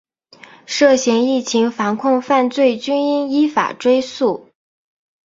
[0.65, 4.49] 涉嫌疫情防控犯罪均应依法追诉